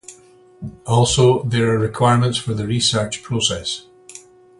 [0.87, 3.85] Also there are requirements for the research process.